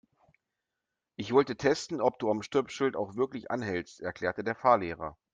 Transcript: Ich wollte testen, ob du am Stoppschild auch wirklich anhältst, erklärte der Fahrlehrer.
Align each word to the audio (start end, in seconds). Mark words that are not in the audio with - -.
Ich 1.15 1.31
wollte 1.31 1.57
testen, 1.57 2.01
ob 2.01 2.17
du 2.17 2.31
am 2.31 2.41
Stoppschild 2.41 2.95
auch 2.95 3.17
wirklich 3.17 3.51
anhältst, 3.51 4.01
erklärte 4.01 4.43
der 4.43 4.55
Fahrlehrer. 4.55 5.15